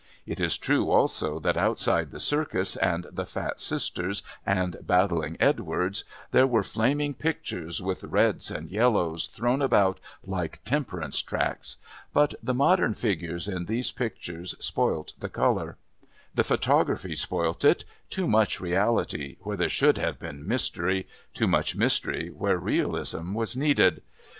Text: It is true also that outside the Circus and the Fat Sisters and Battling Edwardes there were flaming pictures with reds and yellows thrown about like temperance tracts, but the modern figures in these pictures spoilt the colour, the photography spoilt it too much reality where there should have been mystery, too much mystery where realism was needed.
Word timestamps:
It 0.25 0.39
is 0.39 0.57
true 0.57 0.89
also 0.89 1.37
that 1.41 1.57
outside 1.57 2.09
the 2.09 2.19
Circus 2.19 2.75
and 2.75 3.05
the 3.11 3.27
Fat 3.27 3.59
Sisters 3.59 4.23
and 4.47 4.77
Battling 4.81 5.37
Edwardes 5.39 6.05
there 6.31 6.47
were 6.47 6.63
flaming 6.63 7.13
pictures 7.13 7.83
with 7.83 8.03
reds 8.05 8.49
and 8.49 8.71
yellows 8.71 9.27
thrown 9.27 9.61
about 9.61 9.99
like 10.25 10.59
temperance 10.65 11.19
tracts, 11.21 11.77
but 12.13 12.33
the 12.41 12.55
modern 12.55 12.95
figures 12.95 13.47
in 13.47 13.65
these 13.65 13.91
pictures 13.91 14.55
spoilt 14.59 15.13
the 15.19 15.29
colour, 15.29 15.77
the 16.33 16.43
photography 16.43 17.15
spoilt 17.15 17.63
it 17.63 17.85
too 18.09 18.27
much 18.27 18.59
reality 18.59 19.35
where 19.41 19.55
there 19.57 19.69
should 19.69 19.99
have 19.99 20.17
been 20.17 20.47
mystery, 20.47 21.07
too 21.35 21.45
much 21.47 21.75
mystery 21.75 22.29
where 22.31 22.57
realism 22.57 23.35
was 23.35 23.55
needed. 23.55 24.01